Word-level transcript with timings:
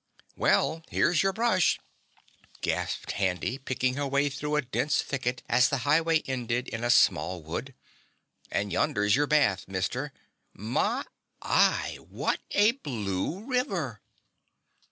"Well, 0.35 0.81
here's 0.89 1.21
your 1.21 1.31
brush," 1.31 1.79
gasped 2.61 3.11
Handy, 3.11 3.59
picking 3.59 3.93
her 3.97 4.07
way 4.07 4.29
through 4.29 4.55
a 4.55 4.63
dense 4.63 5.03
thicket 5.03 5.43
as 5.47 5.69
the 5.69 5.77
highway 5.85 6.21
ended 6.23 6.67
in 6.69 6.83
a 6.83 6.89
small 6.89 7.43
wood, 7.43 7.75
"and 8.49 8.73
yonder's 8.73 9.15
your 9.15 9.27
bath, 9.27 9.67
Mister. 9.67 10.11
My 10.53 11.05
y, 11.43 11.99
what 12.09 12.39
a 12.49 12.71
blue 12.71 13.45
river!" 13.45 14.01